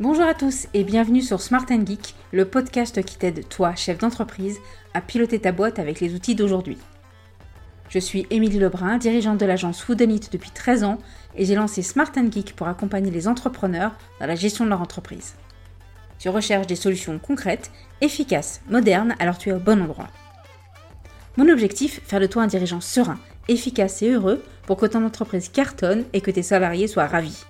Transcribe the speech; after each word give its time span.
Bonjour 0.00 0.24
à 0.24 0.32
tous 0.32 0.66
et 0.72 0.82
bienvenue 0.82 1.20
sur 1.20 1.42
Smart 1.42 1.66
Geek, 1.68 2.14
le 2.32 2.46
podcast 2.46 3.04
qui 3.04 3.18
t'aide, 3.18 3.46
toi, 3.50 3.74
chef 3.74 3.98
d'entreprise, 3.98 4.58
à 4.94 5.02
piloter 5.02 5.38
ta 5.38 5.52
boîte 5.52 5.78
avec 5.78 6.00
les 6.00 6.14
outils 6.14 6.34
d'aujourd'hui. 6.34 6.78
Je 7.90 7.98
suis 7.98 8.26
Émilie 8.30 8.58
Lebrun, 8.58 8.96
dirigeante 8.96 9.36
de 9.36 9.44
l'agence 9.44 9.82
Foodonit 9.82 10.22
depuis 10.32 10.52
13 10.52 10.84
ans 10.84 10.96
et 11.36 11.44
j'ai 11.44 11.54
lancé 11.54 11.82
Smart 11.82 12.10
Geek 12.14 12.56
pour 12.56 12.66
accompagner 12.66 13.10
les 13.10 13.28
entrepreneurs 13.28 13.92
dans 14.20 14.26
la 14.26 14.36
gestion 14.36 14.64
de 14.64 14.70
leur 14.70 14.80
entreprise. 14.80 15.34
Tu 16.18 16.30
recherches 16.30 16.66
des 16.66 16.76
solutions 16.76 17.18
concrètes, 17.18 17.70
efficaces, 18.00 18.62
modernes, 18.70 19.14
alors 19.18 19.36
tu 19.36 19.50
es 19.50 19.52
au 19.52 19.60
bon 19.60 19.82
endroit. 19.82 20.08
Mon 21.36 21.50
objectif, 21.50 22.00
faire 22.06 22.20
de 22.20 22.26
toi 22.26 22.44
un 22.44 22.46
dirigeant 22.46 22.80
serein, 22.80 23.18
efficace 23.48 24.00
et 24.00 24.12
heureux 24.12 24.42
pour 24.62 24.78
que 24.78 24.86
ton 24.86 25.04
entreprise 25.04 25.50
cartonne 25.50 26.04
et 26.14 26.22
que 26.22 26.30
tes 26.30 26.42
salariés 26.42 26.88
soient 26.88 27.06
ravis. 27.06 27.44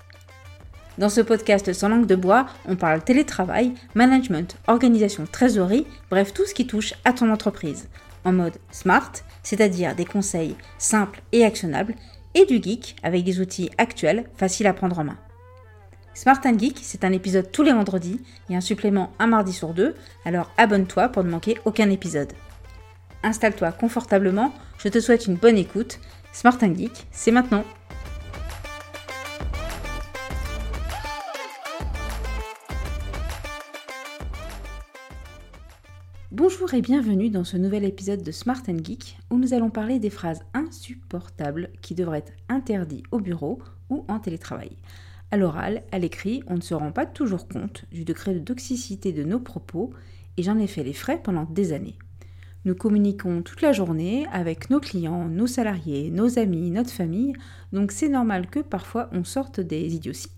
Dans 1.01 1.09
ce 1.09 1.23
podcast 1.23 1.73
sans 1.73 1.89
langue 1.89 2.05
de 2.05 2.15
bois, 2.15 2.45
on 2.69 2.77
parle 2.77 3.03
télétravail, 3.03 3.73
management, 3.95 4.59
organisation, 4.67 5.25
trésorerie, 5.25 5.87
bref 6.11 6.35
tout 6.35 6.45
ce 6.45 6.53
qui 6.53 6.67
touche 6.67 6.93
à 7.07 7.15
ton 7.15 7.33
entreprise. 7.33 7.89
En 8.27 8.35
mode 8.35 8.59
smart, 8.71 9.11
c'est-à-dire 9.43 9.95
des 9.95 10.05
conseils 10.05 10.57
simples 10.77 11.23
et 11.33 11.43
actionnables, 11.43 11.95
et 12.35 12.45
du 12.45 12.63
geek 12.63 12.97
avec 13.03 13.25
des 13.25 13.41
outils 13.41 13.71
actuels 13.79 14.27
faciles 14.37 14.67
à 14.67 14.75
prendre 14.75 14.99
en 14.99 15.05
main. 15.05 15.17
Smart 16.13 16.43
Geek, 16.45 16.79
c'est 16.83 17.03
un 17.03 17.13
épisode 17.13 17.51
tous 17.51 17.63
les 17.63 17.73
vendredis 17.73 18.21
et 18.51 18.57
un 18.57 18.61
supplément 18.61 19.15
un 19.19 19.27
mardi 19.27 19.55
sur 19.55 19.73
deux, 19.73 19.95
alors 20.27 20.51
abonne-toi 20.59 21.09
pour 21.09 21.25
ne 21.25 21.30
manquer 21.30 21.57
aucun 21.65 21.89
épisode. 21.89 22.35
Installe-toi 23.23 23.73
confortablement, 23.73 24.53
je 24.77 24.91
te 24.91 25.01
souhaite 25.01 25.27
une 25.27 25.37
bonne 25.37 25.57
écoute. 25.57 25.99
Smart 26.35 26.59
Geek, 26.61 27.07
c'est 27.11 27.30
maintenant. 27.30 27.65
Bonjour 36.33 36.73
et 36.75 36.81
bienvenue 36.81 37.29
dans 37.29 37.43
ce 37.43 37.57
nouvel 37.57 37.85
épisode 37.85 38.23
de 38.23 38.31
Smart 38.31 38.63
Geek 38.65 39.19
où 39.31 39.37
nous 39.37 39.53
allons 39.53 39.69
parler 39.69 39.99
des 39.99 40.11
phrases 40.11 40.45
insupportables 40.55 41.71
qui 41.83 41.97
devraient 41.97 42.19
être 42.19 42.33
interdites 42.49 43.05
au 43.11 43.19
bureau 43.19 43.59
ou 43.89 44.05
en 44.07 44.21
télétravail. 44.21 44.77
À 45.33 45.37
l'oral, 45.37 45.83
à 45.91 45.99
l'écrit, 45.99 46.45
on 46.47 46.55
ne 46.55 46.61
se 46.61 46.73
rend 46.73 46.93
pas 46.93 47.05
toujours 47.05 47.49
compte 47.49 47.85
du 47.91 48.05
degré 48.05 48.33
de 48.33 48.39
toxicité 48.39 49.13
de 49.13 49.25
nos 49.25 49.41
propos 49.41 49.91
et 50.37 50.45
j'en 50.45 50.57
ai 50.61 50.69
fait 50.69 50.85
les 50.85 50.93
frais 50.93 51.21
pendant 51.21 51.47
des 51.51 51.73
années. 51.73 51.99
Nous 52.65 52.77
communiquons 52.77 53.43
toute 53.43 53.61
la 53.61 53.73
journée 53.73 54.25
avec 54.31 54.71
nos 54.71 54.79
clients, 54.79 55.27
nos 55.27 55.49
salariés, 55.49 56.13
nos 56.13 56.39
amis, 56.39 56.71
notre 56.71 56.91
famille, 56.91 57.33
donc 57.73 57.91
c'est 57.91 58.09
normal 58.09 58.47
que 58.47 58.61
parfois 58.61 59.11
on 59.11 59.25
sorte 59.25 59.59
des 59.59 59.97
idioties. 59.97 60.31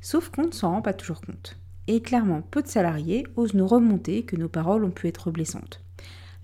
Sauf 0.00 0.28
qu'on 0.30 0.48
ne 0.48 0.52
s'en 0.52 0.72
rend 0.72 0.82
pas 0.82 0.92
toujours 0.92 1.20
compte 1.20 1.56
et 1.86 2.00
clairement 2.00 2.42
peu 2.42 2.62
de 2.62 2.68
salariés 2.68 3.26
osent 3.36 3.54
nous 3.54 3.66
remonter 3.66 4.24
que 4.24 4.36
nos 4.36 4.48
paroles 4.48 4.84
ont 4.84 4.90
pu 4.90 5.08
être 5.08 5.30
blessantes. 5.30 5.82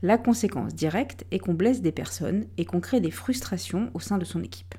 La 0.02 0.18
conséquence 0.18 0.74
directe 0.74 1.24
est 1.30 1.38
qu'on 1.38 1.54
blesse 1.54 1.80
des 1.80 1.92
personnes 1.92 2.46
et 2.58 2.64
qu'on 2.64 2.80
crée 2.80 3.00
des 3.00 3.12
frustrations 3.12 3.90
au 3.94 4.00
sein 4.00 4.18
de 4.18 4.24
son 4.24 4.42
équipe. 4.42 4.74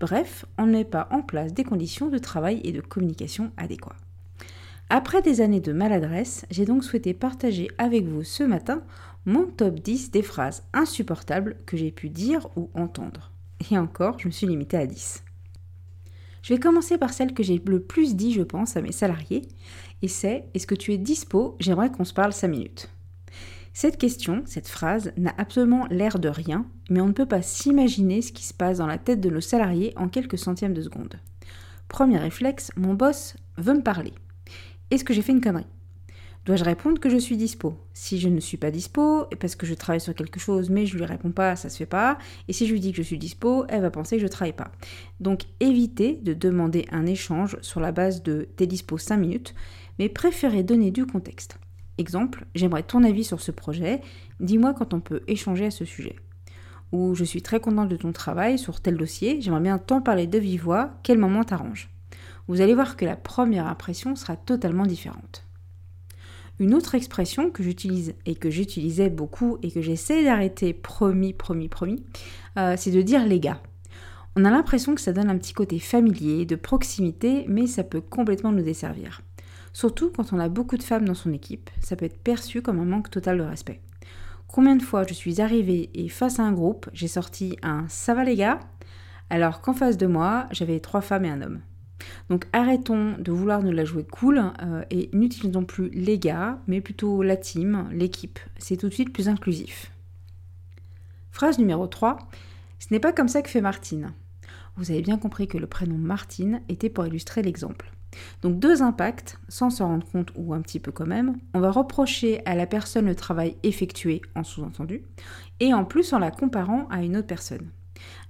Bref, 0.00 0.46
on 0.58 0.66
ne 0.66 0.72
met 0.72 0.84
pas 0.84 1.08
en 1.10 1.22
place 1.22 1.52
des 1.52 1.64
conditions 1.64 2.08
de 2.08 2.18
travail 2.18 2.60
et 2.64 2.72
de 2.72 2.80
communication 2.80 3.52
adéquats. 3.56 3.96
Après 4.88 5.22
des 5.22 5.40
années 5.40 5.60
de 5.60 5.72
maladresse, 5.72 6.46
j'ai 6.50 6.64
donc 6.64 6.84
souhaité 6.84 7.14
partager 7.14 7.68
avec 7.78 8.04
vous 8.04 8.24
ce 8.24 8.42
matin 8.42 8.82
mon 9.24 9.46
top 9.46 9.78
10 9.80 10.10
des 10.10 10.22
phrases 10.22 10.64
insupportables 10.72 11.56
que 11.66 11.76
j'ai 11.76 11.90
pu 11.90 12.08
dire 12.08 12.48
ou 12.56 12.70
entendre. 12.74 13.30
Et 13.70 13.78
encore, 13.78 14.18
je 14.18 14.26
me 14.26 14.32
suis 14.32 14.46
limitée 14.46 14.76
à 14.76 14.86
10. 14.86 15.22
Je 16.42 16.54
vais 16.54 16.60
commencer 16.60 16.98
par 16.98 17.12
celle 17.12 17.34
que 17.34 17.42
j'ai 17.42 17.62
le 17.64 17.80
plus 17.80 18.16
dit, 18.16 18.32
je 18.32 18.42
pense, 18.42 18.76
à 18.76 18.82
mes 18.82 18.90
salariés, 18.90 19.42
et 20.02 20.08
c'est 20.08 20.44
Est-ce 20.54 20.66
que 20.66 20.74
tu 20.74 20.92
es 20.92 20.98
dispo? 20.98 21.56
J'aimerais 21.60 21.90
qu'on 21.90 22.04
se 22.04 22.12
parle 22.12 22.32
5 22.32 22.48
minutes. 22.48 22.90
Cette 23.72 23.96
question, 23.96 24.42
cette 24.44 24.68
phrase, 24.68 25.12
n'a 25.16 25.32
absolument 25.38 25.86
l'air 25.90 26.18
de 26.18 26.28
rien, 26.28 26.66
mais 26.90 27.00
on 27.00 27.06
ne 27.06 27.12
peut 27.12 27.26
pas 27.26 27.40
s'imaginer 27.40 28.20
ce 28.20 28.32
qui 28.32 28.44
se 28.44 28.52
passe 28.52 28.78
dans 28.78 28.86
la 28.86 28.98
tête 28.98 29.20
de 29.20 29.30
nos 29.30 29.40
salariés 29.40 29.94
en 29.96 30.08
quelques 30.08 30.38
centièmes 30.38 30.74
de 30.74 30.82
seconde. 30.82 31.18
Premier 31.88 32.18
réflexe, 32.18 32.70
mon 32.76 32.92
boss 32.92 33.36
veut 33.56 33.74
me 33.74 33.82
parler. 33.82 34.12
Est-ce 34.90 35.04
que 35.04 35.14
j'ai 35.14 35.22
fait 35.22 35.32
une 35.32 35.40
connerie? 35.40 35.66
Dois-je 36.44 36.64
répondre 36.64 36.98
que 36.98 37.08
je 37.08 37.18
suis 37.18 37.36
dispo? 37.36 37.78
Si 37.94 38.18
je 38.18 38.28
ne 38.28 38.40
suis 38.40 38.56
pas 38.56 38.72
dispo, 38.72 39.26
parce 39.38 39.54
que 39.54 39.64
je 39.64 39.74
travaille 39.74 40.00
sur 40.00 40.12
quelque 40.12 40.40
chose 40.40 40.70
mais 40.70 40.86
je 40.86 40.96
lui 40.96 41.04
réponds 41.04 41.30
pas, 41.30 41.54
ça 41.54 41.68
se 41.68 41.76
fait 41.76 41.86
pas. 41.86 42.18
Et 42.48 42.52
si 42.52 42.66
je 42.66 42.72
lui 42.72 42.80
dis 42.80 42.90
que 42.90 42.96
je 42.96 43.02
suis 43.02 43.16
dispo, 43.16 43.64
elle 43.68 43.82
va 43.82 43.92
penser 43.92 44.16
que 44.16 44.22
je 44.22 44.26
travaille 44.26 44.52
pas. 44.52 44.72
Donc 45.20 45.42
évitez 45.60 46.14
de 46.14 46.34
demander 46.34 46.86
un 46.90 47.06
échange 47.06 47.56
sur 47.60 47.78
la 47.78 47.92
base 47.92 48.24
de 48.24 48.48
t'es 48.56 48.66
dispo 48.66 48.98
5 48.98 49.18
minutes, 49.18 49.54
mais 50.02 50.08
préférez 50.08 50.64
donner 50.64 50.90
du 50.90 51.06
contexte. 51.06 51.58
Exemple, 51.96 52.44
j'aimerais 52.56 52.82
ton 52.82 53.04
avis 53.04 53.22
sur 53.22 53.40
ce 53.40 53.52
projet, 53.52 54.00
dis-moi 54.40 54.74
quand 54.74 54.94
on 54.94 55.00
peut 55.00 55.20
échanger 55.28 55.66
à 55.66 55.70
ce 55.70 55.84
sujet. 55.84 56.16
Ou 56.90 57.14
je 57.14 57.22
suis 57.22 57.40
très 57.40 57.60
contente 57.60 57.88
de 57.88 57.94
ton 57.94 58.10
travail 58.10 58.58
sur 58.58 58.80
tel 58.80 58.96
dossier, 58.96 59.40
j'aimerais 59.40 59.60
bien 59.60 59.78
t'en 59.78 60.00
parler 60.00 60.26
de 60.26 60.38
vive 60.40 60.64
voix, 60.64 60.90
quel 61.04 61.18
moment 61.18 61.44
t'arrange? 61.44 61.88
Vous 62.48 62.60
allez 62.60 62.74
voir 62.74 62.96
que 62.96 63.04
la 63.04 63.14
première 63.14 63.68
impression 63.68 64.16
sera 64.16 64.34
totalement 64.34 64.86
différente. 64.86 65.46
Une 66.58 66.74
autre 66.74 66.96
expression 66.96 67.50
que 67.50 67.62
j'utilise 67.62 68.16
et 68.26 68.34
que 68.34 68.50
j'utilisais 68.50 69.08
beaucoup 69.08 69.58
et 69.62 69.70
que 69.70 69.82
j'essaie 69.82 70.24
d'arrêter, 70.24 70.72
promis, 70.72 71.32
promis, 71.32 71.68
promis, 71.68 72.02
euh, 72.58 72.74
c'est 72.76 72.90
de 72.90 73.02
dire 73.02 73.24
les 73.24 73.38
gars. 73.38 73.62
On 74.34 74.44
a 74.44 74.50
l'impression 74.50 74.96
que 74.96 75.00
ça 75.00 75.12
donne 75.12 75.30
un 75.30 75.38
petit 75.38 75.52
côté 75.52 75.78
familier, 75.78 76.44
de 76.44 76.56
proximité, 76.56 77.44
mais 77.46 77.68
ça 77.68 77.84
peut 77.84 78.00
complètement 78.00 78.50
nous 78.50 78.64
desservir. 78.64 79.22
Surtout 79.72 80.10
quand 80.10 80.32
on 80.32 80.38
a 80.38 80.48
beaucoup 80.48 80.76
de 80.76 80.82
femmes 80.82 81.06
dans 81.06 81.14
son 81.14 81.32
équipe, 81.32 81.70
ça 81.80 81.96
peut 81.96 82.04
être 82.04 82.18
perçu 82.18 82.62
comme 82.62 82.78
un 82.78 82.84
manque 82.84 83.10
total 83.10 83.38
de 83.38 83.42
respect. 83.42 83.80
Combien 84.46 84.76
de 84.76 84.82
fois 84.82 85.04
je 85.06 85.14
suis 85.14 85.40
arrivée 85.40 85.88
et 85.94 86.08
face 86.08 86.38
à 86.38 86.42
un 86.42 86.52
groupe, 86.52 86.90
j'ai 86.92 87.08
sorti 87.08 87.56
un 87.62 87.86
ça 87.88 88.12
va 88.12 88.24
les 88.24 88.36
gars, 88.36 88.60
alors 89.30 89.62
qu'en 89.62 89.72
face 89.72 89.96
de 89.96 90.06
moi, 90.06 90.46
j'avais 90.50 90.78
trois 90.80 91.00
femmes 91.00 91.24
et 91.24 91.30
un 91.30 91.40
homme. 91.40 91.60
Donc 92.28 92.46
arrêtons 92.52 93.16
de 93.18 93.32
vouloir 93.32 93.62
nous 93.62 93.72
la 93.72 93.84
jouer 93.84 94.04
cool 94.04 94.42
euh, 94.62 94.84
et 94.90 95.08
n'utilisons 95.14 95.64
plus 95.64 95.88
les 95.90 96.18
gars, 96.18 96.58
mais 96.66 96.80
plutôt 96.80 97.22
la 97.22 97.36
team, 97.36 97.88
l'équipe. 97.92 98.38
C'est 98.58 98.76
tout 98.76 98.88
de 98.88 98.94
suite 98.94 99.12
plus 99.12 99.28
inclusif. 99.28 99.90
Phrase 101.30 101.58
numéro 101.58 101.86
3. 101.86 102.18
Ce 102.78 102.88
n'est 102.90 103.00
pas 103.00 103.12
comme 103.12 103.28
ça 103.28 103.40
que 103.40 103.48
fait 103.48 103.60
Martine. 103.62 104.12
Vous 104.76 104.90
avez 104.90 105.00
bien 105.00 105.16
compris 105.16 105.46
que 105.46 105.58
le 105.58 105.66
prénom 105.66 105.96
Martine 105.96 106.60
était 106.68 106.90
pour 106.90 107.06
illustrer 107.06 107.42
l'exemple. 107.42 107.90
Donc 108.42 108.58
deux 108.58 108.82
impacts, 108.82 109.38
sans 109.48 109.70
s'en 109.70 109.88
rendre 109.88 110.06
compte 110.06 110.32
ou 110.36 110.54
un 110.54 110.60
petit 110.60 110.80
peu 110.80 110.92
quand 110.92 111.06
même. 111.06 111.36
On 111.54 111.60
va 111.60 111.70
reprocher 111.70 112.40
à 112.44 112.54
la 112.54 112.66
personne 112.66 113.06
le 113.06 113.14
travail 113.14 113.56
effectué 113.62 114.22
en 114.34 114.44
sous-entendu, 114.44 115.02
et 115.60 115.72
en 115.74 115.84
plus 115.84 116.12
en 116.12 116.18
la 116.18 116.30
comparant 116.30 116.86
à 116.90 117.02
une 117.02 117.16
autre 117.16 117.26
personne 117.26 117.70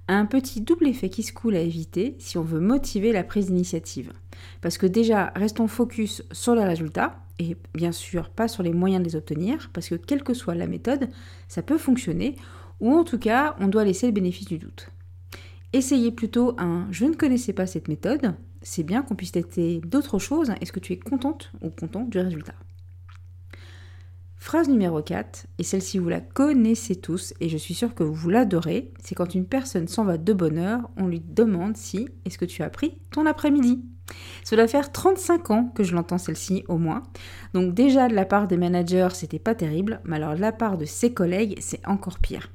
un 0.07 0.25
petit 0.25 0.61
double 0.61 0.87
effet 0.87 1.09
qui 1.09 1.23
se 1.23 1.33
coule 1.33 1.55
à 1.55 1.61
éviter 1.61 2.15
si 2.19 2.37
on 2.37 2.43
veut 2.43 2.59
motiver 2.59 3.11
la 3.11 3.23
prise 3.23 3.47
d'initiative. 3.47 4.11
Parce 4.61 4.77
que 4.77 4.85
déjà, 4.85 5.31
restons 5.35 5.67
focus 5.67 6.23
sur 6.31 6.55
les 6.55 6.65
résultats, 6.65 7.19
et 7.39 7.57
bien 7.73 7.91
sûr 7.91 8.29
pas 8.29 8.47
sur 8.47 8.63
les 8.63 8.73
moyens 8.73 9.01
de 9.01 9.09
les 9.09 9.15
obtenir, 9.15 9.69
parce 9.73 9.89
que 9.89 9.95
quelle 9.95 10.23
que 10.23 10.33
soit 10.33 10.55
la 10.55 10.67
méthode, 10.67 11.09
ça 11.47 11.61
peut 11.61 11.77
fonctionner, 11.77 12.35
ou 12.79 12.93
en 12.93 13.03
tout 13.03 13.19
cas, 13.19 13.55
on 13.59 13.67
doit 13.67 13.85
laisser 13.85 14.07
le 14.07 14.11
bénéfice 14.11 14.47
du 14.47 14.57
doute. 14.57 14.89
Essayez 15.71 16.11
plutôt 16.11 16.53
un 16.59 16.87
je 16.91 17.05
ne 17.05 17.15
connaissais 17.15 17.53
pas 17.53 17.65
cette 17.65 17.87
méthode, 17.87 18.35
c'est 18.63 18.83
bien 18.83 19.03
qu'on 19.03 19.15
puisse 19.15 19.31
tester 19.31 19.81
d'autres 19.85 20.19
choses, 20.19 20.51
est-ce 20.61 20.71
que 20.71 20.79
tu 20.79 20.93
es 20.93 20.97
contente 20.97 21.51
ou 21.61 21.69
content 21.69 22.05
du 22.05 22.19
résultat? 22.19 22.55
Phrase 24.35 24.67
numéro 24.67 25.01
4, 25.01 25.47
et 25.57 25.63
celle-ci 25.63 25.99
vous 25.99 26.09
la 26.09 26.19
connaissez 26.19 26.97
tous 26.97 27.33
et 27.39 27.47
je 27.47 27.55
suis 27.55 27.73
sûre 27.73 27.95
que 27.95 28.03
vous 28.03 28.29
l'adorez, 28.29 28.91
c'est 29.01 29.15
quand 29.15 29.35
une 29.35 29.45
personne 29.45 29.87
s'en 29.87 30.03
va 30.03 30.17
de 30.17 30.33
bonne 30.33 30.57
heure, 30.57 30.89
on 30.97 31.07
lui 31.07 31.21
demande 31.21 31.77
si 31.77 32.09
est-ce 32.25 32.37
que 32.37 32.43
tu 32.43 32.61
as 32.61 32.69
pris 32.69 32.97
ton 33.11 33.25
après-midi? 33.25 33.85
Cela 34.43 34.67
fait 34.67 34.83
35 34.83 35.51
ans 35.51 35.71
que 35.73 35.83
je 35.83 35.95
l'entends 35.95 36.17
celle-ci 36.17 36.65
au 36.67 36.77
moins. 36.77 37.03
Donc 37.53 37.73
déjà 37.73 38.09
de 38.09 38.15
la 38.15 38.25
part 38.25 38.47
des 38.47 38.57
managers, 38.57 39.09
c'était 39.13 39.39
pas 39.39 39.55
terrible, 39.55 40.01
mais 40.03 40.17
alors 40.17 40.35
de 40.35 40.41
la 40.41 40.51
part 40.51 40.77
de 40.77 40.85
ses 40.85 41.13
collègues, 41.13 41.57
c'est 41.61 41.87
encore 41.87 42.19
pire. 42.19 42.51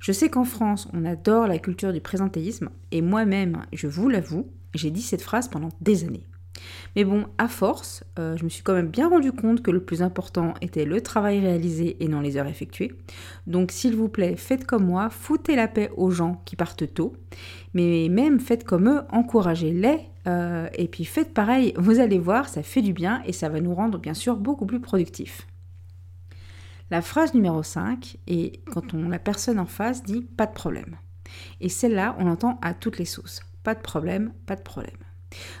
Je 0.00 0.12
sais 0.12 0.28
qu'en 0.28 0.44
France, 0.44 0.88
on 0.92 1.04
adore 1.04 1.46
la 1.46 1.58
culture 1.58 1.92
du 1.92 2.00
présentéisme 2.00 2.70
et 2.92 3.02
moi-même, 3.02 3.64
je 3.72 3.86
vous 3.86 4.08
l'avoue, 4.08 4.48
j'ai 4.74 4.90
dit 4.90 5.02
cette 5.02 5.22
phrase 5.22 5.48
pendant 5.48 5.70
des 5.80 6.04
années. 6.04 6.26
Mais 6.94 7.04
bon, 7.04 7.26
à 7.38 7.48
force, 7.48 8.04
euh, 8.18 8.36
je 8.36 8.44
me 8.44 8.48
suis 8.48 8.62
quand 8.62 8.72
même 8.72 8.88
bien 8.88 9.08
rendu 9.08 9.32
compte 9.32 9.62
que 9.62 9.70
le 9.70 9.82
plus 9.82 10.02
important 10.02 10.54
était 10.60 10.84
le 10.84 11.00
travail 11.00 11.40
réalisé 11.40 12.02
et 12.02 12.08
non 12.08 12.20
les 12.20 12.36
heures 12.36 12.46
effectuées. 12.46 12.92
Donc 13.46 13.72
s'il 13.72 13.94
vous 13.94 14.08
plaît, 14.08 14.36
faites 14.36 14.64
comme 14.64 14.86
moi, 14.86 15.10
foutez 15.10 15.56
la 15.56 15.68
paix 15.68 15.90
aux 15.96 16.10
gens 16.10 16.40
qui 16.44 16.56
partent 16.56 16.92
tôt, 16.94 17.14
mais 17.74 18.08
même 18.10 18.40
faites 18.40 18.64
comme 18.64 18.88
eux, 18.88 19.02
encouragez-les, 19.10 20.00
euh, 20.26 20.68
et 20.74 20.88
puis 20.88 21.04
faites 21.04 21.34
pareil, 21.34 21.72
vous 21.76 22.00
allez 22.00 22.18
voir, 22.18 22.48
ça 22.48 22.62
fait 22.62 22.82
du 22.82 22.92
bien 22.92 23.22
et 23.26 23.32
ça 23.32 23.48
va 23.48 23.60
nous 23.60 23.74
rendre 23.74 23.98
bien 23.98 24.14
sûr 24.14 24.36
beaucoup 24.36 24.66
plus 24.66 24.80
productifs. 24.80 25.46
La 26.90 27.02
phrase 27.02 27.34
numéro 27.34 27.64
5 27.64 28.18
est 28.28 28.64
quand 28.70 28.94
on, 28.94 29.08
la 29.08 29.18
personne 29.18 29.58
en 29.58 29.66
face 29.66 30.04
dit 30.04 30.22
pas 30.22 30.46
de 30.46 30.52
problème. 30.52 30.96
Et 31.60 31.68
celle-là, 31.68 32.14
on 32.18 32.24
l'entend 32.26 32.58
à 32.62 32.74
toutes 32.74 32.98
les 32.98 33.04
sauces. 33.04 33.40
Pas 33.64 33.74
de 33.74 33.80
problème, 33.80 34.32
pas 34.46 34.54
de 34.54 34.62
problème. 34.62 34.96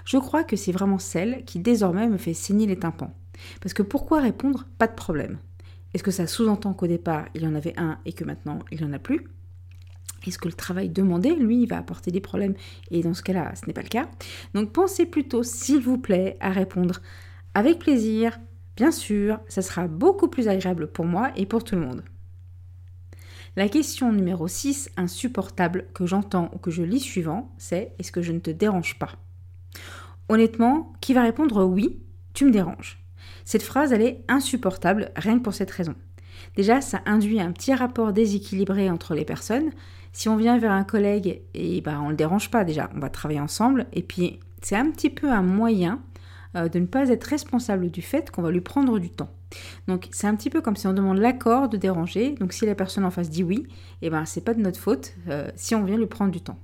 Je 0.04 0.18
crois 0.18 0.44
que 0.44 0.54
c'est 0.54 0.70
vraiment 0.70 1.00
celle 1.00 1.44
qui 1.44 1.58
désormais 1.58 2.08
me 2.08 2.16
fait 2.16 2.34
saigner 2.34 2.66
les 2.66 2.78
tympans. 2.78 3.12
Parce 3.60 3.74
que 3.74 3.82
pourquoi 3.82 4.20
répondre 4.20 4.66
pas 4.78 4.86
de 4.86 4.94
problème 4.94 5.38
Est-ce 5.92 6.04
que 6.04 6.12
ça 6.12 6.28
sous-entend 6.28 6.74
qu'au 6.74 6.86
départ 6.86 7.26
il 7.34 7.42
y 7.42 7.46
en 7.46 7.56
avait 7.56 7.74
un 7.76 7.98
et 8.04 8.12
que 8.12 8.24
maintenant 8.24 8.60
il 8.70 8.78
n'y 8.78 8.84
en 8.84 8.92
a 8.92 9.00
plus? 9.00 9.26
Est-ce 10.26 10.38
que 10.38 10.48
le 10.48 10.54
travail 10.54 10.88
demandé, 10.88 11.34
lui, 11.34 11.66
va 11.66 11.78
apporter 11.78 12.10
des 12.10 12.20
problèmes? 12.20 12.54
Et 12.90 13.02
dans 13.02 13.14
ce 13.14 13.22
cas-là, 13.22 13.54
ce 13.54 13.66
n'est 13.66 13.72
pas 13.72 13.82
le 13.82 13.88
cas. 13.88 14.08
Donc 14.54 14.72
pensez 14.72 15.06
plutôt, 15.06 15.42
s'il 15.42 15.80
vous 15.80 15.98
plaît, 15.98 16.36
à 16.40 16.50
répondre 16.50 17.00
avec 17.54 17.78
plaisir. 17.78 18.38
Bien 18.76 18.90
sûr, 18.90 19.40
ça 19.48 19.62
sera 19.62 19.88
beaucoup 19.88 20.28
plus 20.28 20.48
agréable 20.48 20.86
pour 20.86 21.06
moi 21.06 21.30
et 21.34 21.46
pour 21.46 21.64
tout 21.64 21.74
le 21.74 21.80
monde. 21.80 22.04
La 23.56 23.70
question 23.70 24.12
numéro 24.12 24.48
6, 24.48 24.90
insupportable, 24.98 25.86
que 25.94 26.04
j'entends 26.04 26.50
ou 26.52 26.58
que 26.58 26.70
je 26.70 26.82
lis 26.82 27.00
suivant, 27.00 27.54
c'est 27.56 27.94
est-ce 27.98 28.12
que 28.12 28.20
je 28.20 28.32
ne 28.32 28.38
te 28.38 28.50
dérange 28.50 28.98
pas? 28.98 29.12
Honnêtement, 30.28 30.92
qui 31.00 31.14
va 31.14 31.22
répondre 31.22 31.64
oui, 31.64 32.02
tu 32.34 32.44
me 32.44 32.50
déranges 32.50 33.02
Cette 33.46 33.62
phrase, 33.62 33.94
elle 33.94 34.02
est 34.02 34.22
insupportable, 34.28 35.10
rien 35.16 35.38
que 35.38 35.42
pour 35.42 35.54
cette 35.54 35.70
raison. 35.70 35.94
Déjà, 36.54 36.82
ça 36.82 37.00
induit 37.06 37.40
un 37.40 37.52
petit 37.52 37.72
rapport 37.72 38.12
déséquilibré 38.12 38.90
entre 38.90 39.14
les 39.14 39.24
personnes. 39.24 39.70
Si 40.12 40.28
on 40.28 40.36
vient 40.36 40.58
vers 40.58 40.72
un 40.72 40.84
collègue, 40.84 41.40
et 41.54 41.80
ben, 41.80 41.98
on 42.00 42.06
ne 42.06 42.10
le 42.10 42.16
dérange 42.16 42.50
pas 42.50 42.62
déjà, 42.62 42.90
on 42.94 43.00
va 43.00 43.08
travailler 43.08 43.40
ensemble, 43.40 43.86
et 43.94 44.02
puis 44.02 44.38
c'est 44.60 44.76
un 44.76 44.90
petit 44.90 45.10
peu 45.10 45.30
un 45.30 45.42
moyen 45.42 46.02
euh, 46.56 46.68
de 46.68 46.78
ne 46.78 46.86
pas 46.86 47.08
être 47.10 47.24
responsable 47.24 47.90
du 47.90 48.02
fait 48.02 48.30
qu'on 48.30 48.42
va 48.42 48.50
lui 48.50 48.60
prendre 48.60 48.98
du 48.98 49.10
temps. 49.10 49.30
Donc 49.86 50.08
c'est 50.10 50.26
un 50.26 50.34
petit 50.34 50.50
peu 50.50 50.60
comme 50.60 50.76
si 50.76 50.86
on 50.86 50.92
demande 50.92 51.18
l'accord 51.18 51.68
de 51.68 51.76
déranger. 51.76 52.32
Donc 52.32 52.52
si 52.52 52.66
la 52.66 52.74
personne 52.74 53.04
en 53.04 53.10
face 53.10 53.30
dit 53.30 53.44
oui, 53.44 53.66
eh 54.02 54.10
ben 54.10 54.24
c'est 54.24 54.40
pas 54.40 54.54
de 54.54 54.60
notre 54.60 54.80
faute 54.80 55.14
euh, 55.28 55.48
si 55.54 55.74
on 55.74 55.84
vient 55.84 55.96
lui 55.96 56.06
prendre 56.06 56.32
du 56.32 56.40
temps. 56.40 56.58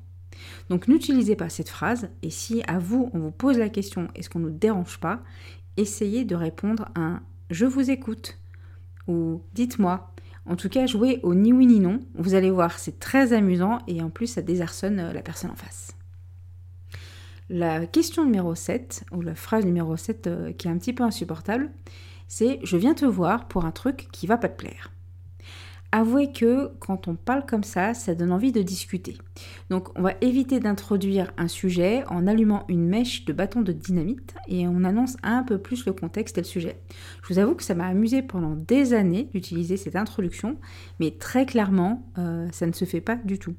Donc 0.69 0.89
n'utilisez 0.89 1.37
pas 1.37 1.49
cette 1.49 1.69
phrase 1.69 2.09
et 2.23 2.31
si 2.31 2.63
à 2.67 2.79
vous 2.79 3.11
on 3.13 3.19
vous 3.19 3.31
pose 3.31 3.59
la 3.59 3.69
question 3.69 4.09
est-ce 4.15 4.29
qu'on 4.31 4.41
ne 4.41 4.47
nous 4.47 4.57
dérange 4.59 4.99
pas, 4.99 5.21
essayez 5.77 6.25
de 6.25 6.35
répondre 6.35 6.89
à 6.95 7.01
un 7.01 7.23
je 7.51 7.67
vous 7.67 7.91
écoute 7.91 8.39
ou 9.07 9.43
dites-moi. 9.53 10.09
En 10.47 10.57
tout 10.57 10.69
cas, 10.69 10.87
jouez 10.87 11.21
au 11.23 11.35
ni 11.35 11.53
oui 11.53 11.67
ni 11.67 11.81
non. 11.81 12.01
Vous 12.15 12.35
allez 12.35 12.51
voir, 12.51 12.79
c'est 12.79 12.99
très 12.99 13.33
amusant 13.33 13.79
et 13.87 14.03
en 14.03 14.11
plus 14.11 14.27
ça 14.27 14.43
désarçonne 14.43 14.99
euh, 14.99 15.13
la 15.13 15.23
personne 15.23 15.51
en 15.51 15.57
face. 15.57 15.95
La 17.55 17.85
question 17.85 18.25
numéro 18.25 18.55
7, 18.55 19.05
ou 19.13 19.21
la 19.21 19.35
phrase 19.35 19.67
numéro 19.67 19.95
7 19.95 20.27
euh, 20.27 20.53
qui 20.53 20.69
est 20.69 20.71
un 20.71 20.79
petit 20.79 20.95
peu 20.95 21.05
insupportable, 21.05 21.71
c'est 22.27 22.59
je 22.63 22.79
viens 22.79 22.95
te 22.95 23.05
voir 23.05 23.47
pour 23.47 23.67
un 23.67 23.71
truc 23.73 24.09
qui 24.11 24.27
va 24.27 24.39
pas 24.39 24.49
te 24.49 24.57
plaire. 24.57 24.91
Avouez 25.95 26.33
que 26.33 26.71
quand 26.79 27.09
on 27.09 27.15
parle 27.15 27.45
comme 27.45 27.63
ça, 27.63 27.93
ça 27.93 28.15
donne 28.15 28.33
envie 28.33 28.53
de 28.53 28.63
discuter. 28.63 29.19
Donc 29.69 29.91
on 29.99 30.01
va 30.01 30.15
éviter 30.23 30.61
d'introduire 30.61 31.31
un 31.37 31.47
sujet 31.47 32.05
en 32.09 32.27
allumant 32.27 32.65
une 32.69 32.89
mèche 32.89 33.27
de 33.27 33.35
bâton 33.35 33.61
de 33.61 33.73
dynamite 33.73 34.35
et 34.49 34.67
on 34.67 34.83
annonce 34.83 35.19
un 35.23 35.43
peu 35.43 35.59
plus 35.59 35.85
le 35.85 35.93
contexte 35.93 36.39
et 36.39 36.41
le 36.41 36.47
sujet. 36.47 36.81
Je 37.23 37.35
vous 37.35 37.39
avoue 37.39 37.55
que 37.55 37.65
ça 37.65 37.75
m'a 37.75 37.87
amusé 37.87 38.23
pendant 38.23 38.57
des 38.57 38.95
années 38.95 39.29
d'utiliser 39.35 39.77
cette 39.77 39.97
introduction, 39.97 40.57
mais 41.01 41.11
très 41.11 41.45
clairement, 41.45 42.11
euh, 42.17 42.49
ça 42.51 42.67
ne 42.67 42.73
se 42.73 42.87
fait 42.87 43.03
pas 43.03 43.17
du 43.17 43.39
tout. 43.39 43.57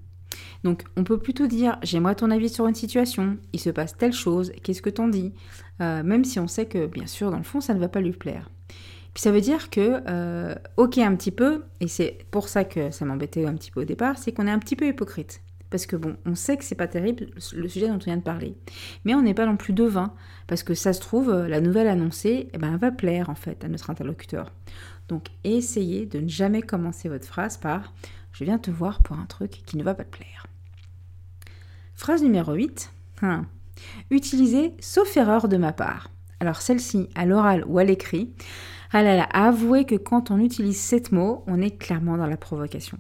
Donc 0.64 0.84
on 0.96 1.04
peut 1.04 1.18
plutôt 1.18 1.48
dire 1.48 1.78
j'aimerais 1.84 2.16
ton 2.16 2.32
avis 2.32 2.50
sur 2.50 2.68
une 2.68 2.76
situation, 2.76 3.38
il 3.52 3.60
se 3.60 3.70
passe 3.70 3.98
telle 3.98 4.14
chose, 4.14 4.52
qu'est-ce 4.64 4.82
que 4.82 4.90
t'en 4.90 5.08
dis? 5.08 5.34
Euh, 5.82 6.04
Même 6.04 6.24
si 6.24 6.40
on 6.40 6.48
sait 6.48 6.66
que 6.66 6.86
bien 6.88 7.06
sûr 7.06 7.32
dans 7.32 7.38
le 7.38 7.44
fond 7.44 7.62
ça 7.62 7.74
ne 7.74 7.80
va 7.80 7.90
pas 7.90 8.02
lui 8.02 8.14
plaire. 8.14 8.50
Puis 9.14 9.22
ça 9.22 9.32
veut 9.32 9.42
dire 9.42 9.70
que, 9.70 10.02
euh, 10.08 10.56
ok 10.78 10.98
un 10.98 11.16
petit 11.16 11.32
peu, 11.32 11.64
et 11.80 11.88
c'est 11.88 12.26
pour 12.32 12.48
ça 12.50 12.64
que 12.64 12.90
ça 12.92 13.06
m'embêtait 13.06 13.46
un 13.46 13.54
petit 13.54 13.70
peu 13.70 13.82
au 13.82 13.86
départ, 13.86 14.18
c'est 14.18 14.32
qu'on 14.32 14.48
est 14.48 14.52
un 14.52 14.60
petit 14.60 14.76
peu 14.76 14.88
hypocrite. 14.88 15.42
Parce 15.70 15.86
que 15.86 15.96
bon, 15.96 16.16
on 16.26 16.36
sait 16.36 16.58
que 16.58 16.64
c'est 16.64 16.76
pas 16.76 16.88
terrible 16.88 17.28
le 17.56 17.68
sujet 17.68 17.88
dont 17.88 17.96
on 17.96 17.98
vient 17.98 18.18
de 18.18 18.24
parler. 18.24 18.56
Mais 19.06 19.14
on 19.16 19.22
n'est 19.22 19.34
pas 19.34 19.46
non 19.46 19.58
plus 19.58 19.74
devin, 19.74 20.14
parce 20.48 20.64
que 20.64 20.74
ça 20.74 20.94
se 20.94 21.00
trouve, 21.00 21.32
la 21.32 21.62
nouvelle 21.62 21.88
annoncée, 21.88 22.50
eh 22.54 22.58
ben, 22.58 22.78
va 22.78 22.92
plaire 22.92 23.30
en 23.30 23.36
fait 23.36 23.64
à 23.64 23.68
notre 23.68 23.90
interlocuteur. 23.92 24.52
Donc 25.10 25.28
essayez 25.44 26.06
de 26.06 26.20
ne 26.20 26.30
jamais 26.30 26.62
commencer 26.62 27.10
votre 27.10 27.26
phrase 27.26 27.58
par 27.58 27.94
je 28.32 28.44
viens 28.44 28.58
te 28.58 28.72
voir 28.72 29.04
pour 29.04 29.18
un 29.18 29.26
truc 29.26 29.62
qui 29.66 29.78
ne 29.78 29.84
va 29.84 29.94
pas 29.94 30.04
te 30.04 30.18
plaire. 30.18 30.48
Phrase 32.04 32.22
numéro 32.22 32.52
8. 32.52 32.92
Hein. 33.22 33.46
Utilisez 34.12 34.76
sauf 34.82 35.16
erreur 35.16 35.48
de 35.48 35.56
ma 35.56 35.72
part. 35.72 36.10
Alors 36.42 36.62
celle-ci, 36.62 37.08
à 37.16 37.26
l'oral 37.26 37.64
ou 37.66 37.80
à 37.80 37.86
l'écrit, 37.86 38.34
elle 38.92 39.08
a 39.08 39.24
avoué 39.24 39.86
que 39.86 39.96
quand 39.96 40.30
on 40.30 40.38
utilise 40.38 40.78
sept 40.78 41.14
mots, 41.14 41.46
on 41.48 41.62
est 41.62 41.78
clairement 41.78 42.18
dans 42.18 42.28
la 42.28 42.36
provocation. 42.36 42.98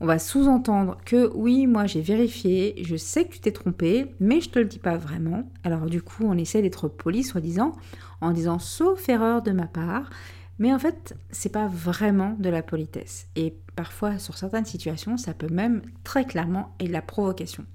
On 0.00 0.06
va 0.06 0.18
sous-entendre 0.18 0.98
que 1.06 1.32
oui, 1.34 1.66
moi 1.66 1.86
j'ai 1.86 2.02
vérifié, 2.02 2.74
je 2.84 2.96
sais 2.96 3.24
que 3.24 3.32
tu 3.32 3.40
t'es 3.40 3.52
trompé, 3.52 4.14
mais 4.20 4.42
je 4.42 4.50
te 4.50 4.58
le 4.58 4.66
dis 4.66 4.80
pas 4.80 4.98
vraiment. 4.98 5.50
Alors 5.64 5.86
du 5.86 6.02
coup, 6.02 6.24
on 6.26 6.36
essaie 6.36 6.60
d'être 6.60 6.88
poli, 6.88 7.24
soi-disant, 7.24 7.72
en 8.20 8.32
disant 8.32 8.58
sauf 8.58 9.08
erreur 9.08 9.40
de 9.40 9.52
ma 9.52 9.66
part, 9.66 10.10
mais 10.58 10.72
en 10.72 10.78
fait, 10.78 11.16
c'est 11.30 11.52
pas 11.52 11.68
vraiment 11.68 12.34
de 12.38 12.48
la 12.48 12.62
politesse. 12.62 13.28
Et 13.36 13.54
parfois, 13.74 14.18
sur 14.18 14.38
certaines 14.38 14.64
situations, 14.64 15.16
ça 15.16 15.34
peut 15.34 15.52
même 15.52 15.82
très 16.02 16.24
clairement 16.24 16.74
être 16.80 16.88
de 16.88 16.92
la 16.92 17.02
provocation. 17.02 17.66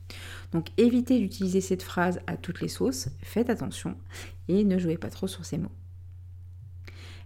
Donc 0.51 0.69
évitez 0.77 1.19
d'utiliser 1.19 1.61
cette 1.61 1.83
phrase 1.83 2.19
à 2.27 2.37
toutes 2.37 2.61
les 2.61 2.67
sauces, 2.67 3.09
faites 3.21 3.49
attention 3.49 3.95
et 4.47 4.63
ne 4.63 4.79
jouez 4.79 4.97
pas 4.97 5.09
trop 5.09 5.27
sur 5.27 5.45
ces 5.45 5.57
mots. 5.57 5.71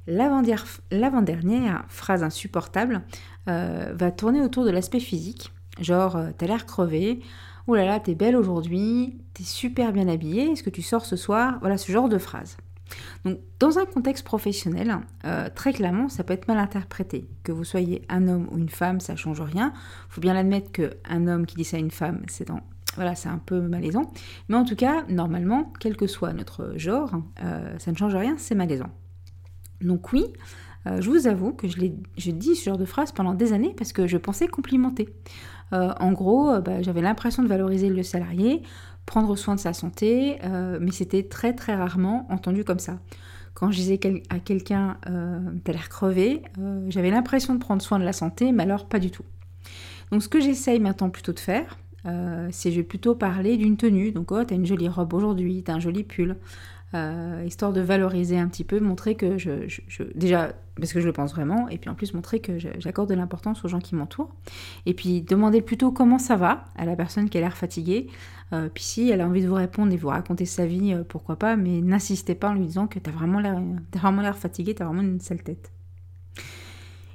L'avant-dernière 0.07 1.85
phrase 1.87 2.21
insupportable 2.21 3.01
euh, 3.47 3.91
va 3.95 4.11
tourner 4.11 4.41
autour 4.41 4.63
de 4.65 4.69
l'aspect 4.69 4.99
physique, 4.99 5.51
genre 5.79 6.15
euh, 6.15 6.29
t'as 6.37 6.45
l'air 6.45 6.67
crevé, 6.67 7.21
oh 7.65 7.75
là 7.75 7.85
là 7.85 7.99
t'es 7.99 8.13
belle 8.13 8.35
aujourd'hui, 8.35 9.17
t'es 9.33 9.43
super 9.43 9.93
bien 9.93 10.07
habillée, 10.07 10.51
est-ce 10.51 10.61
que 10.61 10.69
tu 10.69 10.83
sors 10.83 11.05
ce 11.05 11.15
soir? 11.15 11.57
Voilà 11.61 11.79
ce 11.79 11.91
genre 11.91 12.09
de 12.09 12.19
phrase. 12.19 12.57
Donc, 13.23 13.39
dans 13.59 13.79
un 13.79 13.85
contexte 13.85 14.23
professionnel, 14.23 14.99
euh, 15.25 15.49
très 15.53 15.73
clairement, 15.73 16.09
ça 16.09 16.23
peut 16.23 16.33
être 16.33 16.47
mal 16.47 16.57
interprété. 16.57 17.27
Que 17.43 17.51
vous 17.51 17.63
soyez 17.63 18.03
un 18.09 18.27
homme 18.27 18.47
ou 18.51 18.57
une 18.57 18.69
femme, 18.69 18.99
ça 18.99 19.15
change 19.15 19.41
rien. 19.41 19.73
Il 19.75 20.13
faut 20.13 20.21
bien 20.21 20.33
l'admettre 20.33 20.71
qu'un 20.71 21.27
homme 21.27 21.45
qui 21.45 21.55
dit 21.55 21.63
ça 21.63 21.77
à 21.77 21.79
une 21.79 21.91
femme, 21.91 22.23
c'est 22.27 22.49
voilà, 22.95 23.13
c'est 23.15 23.27
un 23.27 23.39
peu 23.39 23.59
malaisant. 23.59 24.11
Mais 24.47 24.55
en 24.55 24.63
tout 24.63 24.75
cas, 24.75 25.03
normalement, 25.09 25.73
quel 25.79 25.97
que 25.97 26.07
soit 26.07 26.31
notre 26.31 26.77
genre, 26.77 27.11
euh, 27.43 27.77
ça 27.77 27.91
ne 27.91 27.97
change 27.97 28.15
rien, 28.15 28.35
c'est 28.37 28.55
malaisant. 28.55 28.89
Donc 29.81 30.13
oui, 30.13 30.25
euh, 30.87 31.01
je 31.01 31.09
vous 31.09 31.27
avoue 31.27 31.51
que 31.51 31.67
je, 31.67 31.77
je, 32.17 32.31
dis 32.31 32.55
ce 32.55 32.69
genre 32.69 32.77
de 32.77 32.85
phrase 32.85 33.11
pendant 33.11 33.33
des 33.33 33.51
années 33.51 33.73
parce 33.75 33.91
que 33.91 34.07
je 34.07 34.17
pensais 34.17 34.47
complimenter. 34.47 35.09
en 35.71 36.13
gros, 36.13 36.61
bah, 36.61 36.81
j'avais 36.83 37.01
l'impression 37.01 37.43
de 37.43 37.49
valoriser 37.49 37.89
le 37.89 38.01
salarié 38.01 38.61
prendre 39.05 39.35
soin 39.35 39.55
de 39.55 39.59
sa 39.59 39.73
santé, 39.73 40.37
euh, 40.43 40.79
mais 40.81 40.91
c'était 40.91 41.23
très 41.23 41.53
très 41.53 41.75
rarement 41.75 42.25
entendu 42.29 42.63
comme 42.63 42.79
ça. 42.79 42.99
Quand 43.53 43.71
je 43.71 43.77
disais 43.77 43.99
à 44.29 44.39
quelqu'un 44.39 44.97
euh, 45.09 45.39
t'as 45.63 45.71
l'air 45.71 45.89
crevé, 45.89 46.41
euh, 46.59 46.85
j'avais 46.89 47.11
l'impression 47.11 47.53
de 47.53 47.59
prendre 47.59 47.81
soin 47.81 47.99
de 47.99 48.03
la 48.03 48.13
santé, 48.13 48.51
mais 48.51 48.63
alors 48.63 48.85
pas 48.85 48.99
du 48.99 49.11
tout. 49.11 49.23
Donc 50.11 50.23
ce 50.23 50.29
que 50.29 50.39
j'essaye 50.39 50.79
maintenant 50.79 51.09
plutôt 51.09 51.33
de 51.33 51.39
faire, 51.39 51.77
c'est 52.51 52.69
je 52.69 52.75
vais 52.75 52.83
plutôt 52.83 53.15
parler 53.15 53.57
d'une 53.57 53.77
tenue. 53.77 54.11
Donc 54.11 54.31
oh 54.31 54.43
t'as 54.43 54.53
une 54.53 54.65
jolie 54.65 54.87
robe 54.87 55.13
aujourd'hui, 55.13 55.63
t'as 55.63 55.73
un 55.73 55.79
joli 55.79 56.03
pull. 56.03 56.35
Euh, 56.93 57.43
histoire 57.45 57.73
de 57.73 57.81
valoriser 57.81 58.37
un 58.37 58.47
petit 58.47 58.63
peu, 58.63 58.79
montrer 58.79 59.15
que 59.15 59.37
je, 59.37 59.51
déjà 60.13 60.53
parce 60.75 60.93
que 60.93 61.01
je 61.01 61.07
le 61.07 61.13
pense 61.13 61.33
vraiment, 61.33 61.67
et 61.67 61.77
puis 61.77 61.89
en 61.89 61.95
plus 61.95 62.13
montrer 62.13 62.39
que 62.39 62.57
j'accorde 62.59 63.09
de 63.09 63.15
l'importance 63.15 63.65
aux 63.65 63.67
gens 63.67 63.79
qui 63.79 63.95
m'entourent, 63.95 64.33
et 64.85 64.93
puis 64.93 65.21
demander 65.21 65.61
plutôt 65.61 65.91
comment 65.91 66.19
ça 66.19 66.35
va 66.35 66.65
à 66.77 66.85
la 66.85 66.95
personne 66.95 67.29
qui 67.29 67.37
a 67.37 67.41
l'air 67.41 67.57
fatiguée, 67.57 68.07
euh, 68.53 68.69
puis 68.73 68.83
si 68.83 69.09
elle 69.09 69.21
a 69.21 69.27
envie 69.27 69.41
de 69.41 69.47
vous 69.47 69.55
répondre 69.55 69.91
et 69.91 69.97
vous 69.97 70.09
raconter 70.09 70.45
sa 70.45 70.65
vie, 70.65 70.93
euh, 70.93 71.03
pourquoi 71.03 71.37
pas, 71.37 71.55
mais 71.55 71.81
n'insistez 71.81 72.35
pas 72.35 72.49
en 72.49 72.53
lui 72.53 72.65
disant 72.65 72.87
que 72.87 72.99
t'as 72.99 73.11
vraiment 73.11 73.39
l'air, 73.39 74.37
fatigué, 74.37 74.75
t'as 74.75 74.85
vraiment 74.85 75.01
une 75.01 75.19
sale 75.19 75.43
tête. 75.43 75.71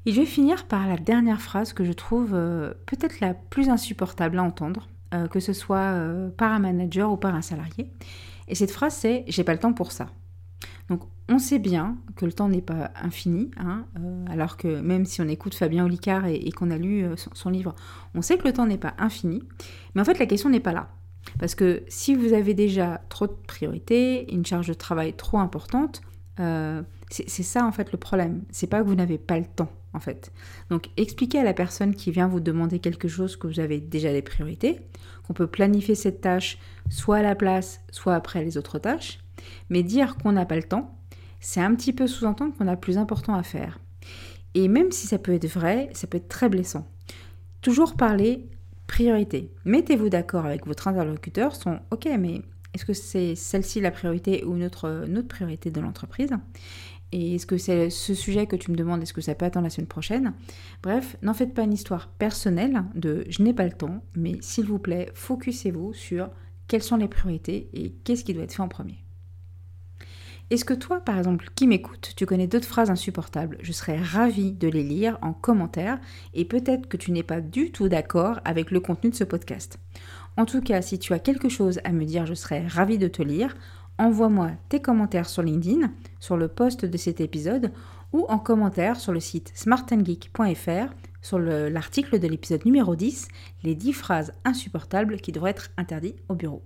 Et 0.05 0.13
je 0.13 0.21
vais 0.21 0.27
finir 0.27 0.67
par 0.67 0.89
la 0.89 0.97
dernière 0.97 1.41
phrase 1.41 1.73
que 1.73 1.85
je 1.85 1.93
trouve 1.93 2.31
peut-être 2.87 3.21
la 3.21 3.35
plus 3.35 3.69
insupportable 3.69 4.39
à 4.39 4.43
entendre, 4.43 4.89
que 5.31 5.41
ce 5.41 5.53
soit 5.53 5.95
par 6.39 6.53
un 6.53 6.59
manager 6.59 7.13
ou 7.13 7.19
par 7.19 7.35
un 7.35 7.43
salarié. 7.43 7.91
Et 8.51 8.55
cette 8.55 8.71
phrase, 8.73 8.95
c'est 8.95 9.25
J'ai 9.29 9.45
pas 9.45 9.53
le 9.53 9.59
temps 9.59 9.73
pour 9.73 9.93
ça. 9.93 10.09
Donc 10.89 11.03
on 11.29 11.39
sait 11.39 11.61
bien 11.61 11.97
que 12.17 12.27
le 12.27 12.33
temps 12.33 12.49
n'est 12.49 12.61
pas 12.61 12.91
infini, 13.01 13.53
hein, 13.57 13.87
euh, 13.99 14.25
alors 14.29 14.57
que 14.57 14.81
même 14.81 15.07
si 15.07 15.23
on 15.23 15.29
écoute 15.29 15.55
Fabien 15.55 15.85
Olicard 15.85 16.27
et, 16.27 16.51
qu'on 16.51 16.71
a 16.71 16.77
lu 16.77 17.05
euh, 17.05 17.15
son, 17.17 17.49
livre, 17.49 17.77
on 18.15 18.23
sait 18.23 18.37
que 18.37 18.47
le 18.47 18.53
temps 18.53 18.67
n'est 18.67 18.77
pas 18.77 18.95
infini. 18.99 19.41
Mais 19.95 20.03
en 20.03 20.05
fait, 20.05 20.19
la 20.19 20.27
question 20.27 20.51
n'est 20.51 20.61
pas 20.61 20.73
là. 20.73 20.89
Parce 21.39 21.55
que 21.55 21.85
si 21.87 22.17
vous 22.17 22.33
avez 22.33 22.55
déjà 22.55 23.01
trop 23.09 23.29
de 23.29 23.37
priorités, 23.47 24.33
une 24.35 24.45
charge 24.45 24.67
de 24.67 24.75
travail 24.75 25.13
trop 25.13 25.39
importante, 25.39 26.01
euh, 26.41 26.83
c'est 27.09 27.45
ça 27.45 27.65
en 27.65 27.73
fait 27.73 27.93
le 27.93 27.99
problème. 27.99 28.43
C'est 28.51 28.67
pas 28.67 28.83
que 28.83 28.87
vous 28.87 28.95
n'avez 28.97 29.19
pas 29.19 29.39
le 29.39 29.47
temps 29.47 29.71
en 29.93 30.01
fait. 30.01 30.33
Donc 30.71 30.91
expliquez 30.97 31.39
à 31.39 31.45
la 31.45 31.55
personne 31.55 31.95
qui 31.95 32.11
vient 32.11 32.29
vous 32.29 32.41
demander 32.41 32.79
quelque 32.79 33.09
chose 33.09 33.37
que 33.37 33.47
vous 33.47 33.61
avez 33.61 33.81
déjà 33.81 34.13
des 34.13 34.23
priorités, 34.23 34.81
qu'on 35.27 35.35
peut 35.35 35.47
planifier 35.47 35.95
cette 35.95 36.21
tâche 36.21 36.59
soit 36.89 37.19
à 37.19 37.23
la 37.23 37.35
place, 37.35 37.81
soit 37.91 38.15
après 38.15 38.45
les 38.45 38.57
autres 38.57 38.79
tâches. 38.79 39.21
Mais 39.69 39.83
dire 39.83 40.17
qu'on 40.17 40.33
n'a 40.33 40.47
pas 40.47 40.57
le 40.57 40.63
temps, 40.63 40.99
c'est 41.41 41.61
un 41.61 41.75
petit 41.75 41.93
peu 41.93 42.07
sous-entendre 42.07 42.55
qu'on 42.57 42.69
a 42.69 42.77
plus 42.77 42.99
important 42.99 43.35
à 43.35 43.43
faire. 43.43 43.81
Et 44.55 44.69
même 44.69 44.93
si 44.93 45.07
ça 45.07 45.19
peut 45.19 45.33
être 45.33 45.47
vrai, 45.49 45.89
ça 45.93 46.07
peut 46.07 46.19
être 46.19 46.29
très 46.29 46.49
blessant. 46.49 46.87
Toujours 47.63 47.95
parler 47.95 48.49
priorité. 48.87 49.53
Mettez-vous 49.65 50.09
d'accord 50.09 50.45
avec 50.45 50.67
votre 50.67 50.89
interlocuteur, 50.89 51.55
son 51.55 51.79
OK, 51.93 52.09
mais 52.19 52.43
Est-ce 52.75 52.85
que 52.85 52.93
c'est 52.93 53.35
celle-ci 53.35 53.81
la 53.81 53.91
priorité 53.91 54.45
ou 54.45 54.57
une 54.57 54.65
autre, 54.65 55.05
une 55.09 55.19
autre 55.19 55.29
priorité 55.29 55.71
de 55.71 55.81
l'entreprise? 55.81 56.31
Et 57.13 57.35
est-ce 57.35 57.47
que 57.47 57.59
c'est 57.59 57.91
ce 57.91 58.15
sujet 58.15 58.47
que 58.47 58.57
tu 58.57 58.71
me 58.71 58.77
demandes, 58.77 59.03
est-ce 59.03 59.13
que 59.13 59.21
ça 59.21 59.35
peut 59.35 59.45
attendre 59.45 59.65
la 59.65 59.71
semaine 59.71 59.89
prochaine? 59.89 60.33
Bref, 60.83 61.17
n'en 61.23 61.35
faites 61.35 61.55
pas 61.55 61.63
une 61.63 61.73
histoire 61.73 62.09
personnelle 62.09 62.85
de 62.95 63.25
je 63.29 63.43
n'ai 63.43 63.55
pas 63.55 63.65
le 63.65 63.73
temps, 63.73 64.03
mais 64.15 64.37
s'il 64.41 64.67
vous 64.67 64.79
plaît, 64.79 65.11
focussez-vous 65.15 65.93
sur 65.93 66.31
quelles 66.69 66.83
sont 66.83 66.97
les 66.97 67.09
priorités 67.09 67.69
et 67.73 67.93
qu'est-ce 68.05 68.25
qui 68.25 68.33
doit 68.33 68.45
être 68.45 68.55
fait 68.55 68.63
en 68.63 68.69
premier. 68.69 69.05
Est-ce 70.51 70.65
que 70.65 70.75
toi, 70.75 71.01
par 71.01 71.17
exemple, 71.17 71.49
qui 71.55 71.69
m'écoute, 71.69 72.13
tu 72.17 72.27
connais 72.27 72.49
d'autres 72.49 72.67
phrases 72.67 72.91
insupportables? 72.91 73.59
Je 73.63 73.71
serais 73.71 74.01
ravie 74.01 74.51
de 74.51 74.67
les 74.67 74.83
lire 74.83 75.17
en 75.23 75.33
commentaire 75.33 76.01
et 76.35 76.45
peut-être 76.45 76.89
que 76.89 76.97
tu 76.97 77.13
n'es 77.13 77.23
pas 77.23 77.41
du 77.41 77.71
tout 77.71 77.89
d'accord 77.89 78.41
avec 78.45 78.73
le 78.73 78.81
contenu 78.81 79.11
de 79.11 79.15
ce 79.15 79.23
podcast. 79.23 79.79
En 80.37 80.47
tout 80.47 80.61
cas, 80.61 80.83
si 80.83 80.99
tu 80.99 81.13
as 81.13 81.21
quelque 81.21 81.49
chose 81.49 81.81
à 81.85 81.93
me 81.93 82.05
dire, 82.05 82.27
je 82.27 82.35
serais 82.35 82.67
ravie 82.67 82.99
de 82.99 83.09
te 83.09 83.23
lire. 83.23 83.55
Envoie-moi 84.01 84.53
tes 84.71 84.81
commentaires 84.81 85.29
sur 85.29 85.43
LinkedIn, 85.43 85.93
sur 86.21 86.39
le 86.39 86.49
post 86.49 86.87
de 86.87 86.97
cet 86.97 87.21
épisode 87.21 87.71
ou 88.15 88.25
en 88.31 88.39
commentaire 88.39 88.99
sur 88.99 89.13
le 89.13 89.21
site 89.21 89.53
smartandgeek.fr 89.55 90.95
sur 91.21 91.39
l'article 91.39 92.19
de 92.19 92.27
l'épisode 92.27 92.65
numéro 92.65 92.97
10, 92.97 93.29
les 93.63 93.75
10 93.75 93.93
phrases 93.93 94.33
insupportables 94.47 95.19
qui 95.19 95.33
devraient 95.33 95.51
être 95.51 95.69
interdites 95.77 96.17
au 96.31 96.35
bureau. 96.35 96.63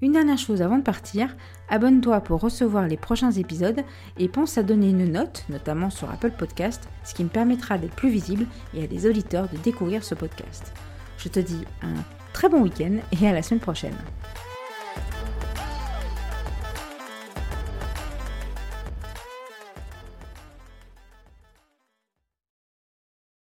Une 0.00 0.12
dernière 0.12 0.38
chose 0.38 0.62
avant 0.62 0.78
de 0.78 0.84
partir, 0.84 1.36
abonne-toi 1.68 2.20
pour 2.20 2.40
recevoir 2.40 2.86
les 2.86 2.96
prochains 2.96 3.32
épisodes 3.32 3.82
et 4.16 4.28
pense 4.28 4.56
à 4.56 4.62
donner 4.62 4.90
une 4.90 5.10
note, 5.10 5.44
notamment 5.48 5.90
sur 5.90 6.08
Apple 6.12 6.30
Podcast, 6.30 6.88
ce 7.02 7.14
qui 7.14 7.24
me 7.24 7.28
permettra 7.28 7.76
d'être 7.76 7.96
plus 7.96 8.10
visible 8.10 8.46
et 8.72 8.84
à 8.84 8.86
des 8.86 9.08
auditeurs 9.08 9.48
de 9.48 9.56
découvrir 9.56 10.04
ce 10.04 10.14
podcast. 10.14 10.72
Je 11.18 11.28
te 11.28 11.40
dis 11.40 11.64
un 11.82 11.94
très 12.32 12.48
bon 12.48 12.62
week-end 12.62 12.98
et 13.20 13.26
à 13.26 13.32
la 13.32 13.42
semaine 13.42 13.58
prochaine. 13.58 13.96